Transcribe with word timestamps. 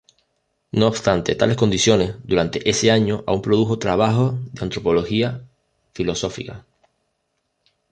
No 0.71 0.87
obstante 0.87 1.35
tales 1.35 1.57
condiciones, 1.57 2.15
durante 2.23 2.67
ese 2.67 2.89
año 2.89 3.23
aún 3.27 3.43
produjo 3.43 3.77
trabajos 3.77 4.33
de 4.51 4.63
antropología 4.63 5.43
filosófica. 5.93 6.65